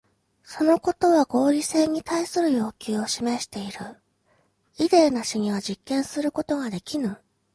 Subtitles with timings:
[0.43, 4.01] そのことは合理性に対する要求を示している。
[4.79, 7.19] イデーなしには実験することができぬ。